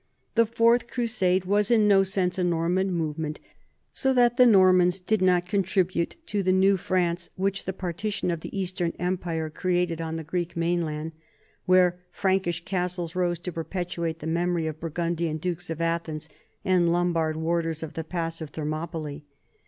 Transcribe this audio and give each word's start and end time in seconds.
The 0.33 0.47
Fourth 0.47 0.87
Crusade 0.87 1.45
was 1.45 1.69
in 1.69 1.87
no 1.87 2.01
sense 2.01 2.39
a 2.39 2.43
Norman 2.43 2.91
movement, 2.91 3.39
so 3.93 4.15
that 4.15 4.35
the 4.35 4.47
Normans 4.47 4.99
did 4.99 5.21
not 5.21 5.45
contribute 5.45 6.15
to 6.25 6.41
the 6.41 6.51
new 6.51 6.75
France 6.75 7.29
which 7.35 7.65
the 7.65 7.71
partition 7.71 8.31
of 8.31 8.39
the 8.39 8.59
Eastern 8.59 8.93
empire 8.97 9.51
created 9.51 10.01
on 10.01 10.15
the 10.15 10.23
Greek 10.23 10.57
mainland, 10.57 11.11
where 11.67 11.99
Frankish 12.11 12.65
castles 12.65 13.13
rose 13.13 13.37
to 13.37 13.51
perpetuate 13.53 14.17
the 14.17 14.25
memory 14.25 14.65
of 14.65 14.79
Burgundian 14.79 15.37
dukes 15.37 15.69
of 15.69 15.79
Athens 15.79 16.29
and 16.65 16.91
Lombard 16.91 17.35
wardens 17.35 17.83
of 17.83 17.93
the 17.93 18.03
pass 18.03 18.41
of 18.41 18.49
Thermopylae. 18.49 19.21